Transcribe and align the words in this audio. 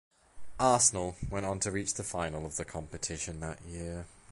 Arsenal 0.59 1.15
went 1.29 1.45
on 1.45 1.59
to 1.59 1.69
reach 1.69 1.93
the 1.93 2.03
final 2.03 2.43
of 2.47 2.55
the 2.55 2.65
competition 2.65 3.39
that 3.39 3.61
year. 3.61 4.07